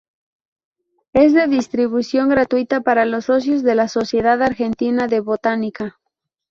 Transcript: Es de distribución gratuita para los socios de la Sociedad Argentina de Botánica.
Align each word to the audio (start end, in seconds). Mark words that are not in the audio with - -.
Es 1.13 1.33
de 1.33 1.45
distribución 1.47 2.27
gratuita 2.29 2.81
para 2.81 3.05
los 3.05 3.25
socios 3.25 3.61
de 3.61 3.75
la 3.75 3.87
Sociedad 3.87 4.41
Argentina 4.41 5.05
de 5.05 5.19
Botánica. 5.19 5.99